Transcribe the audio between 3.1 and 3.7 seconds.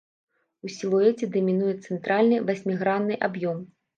аб'ём.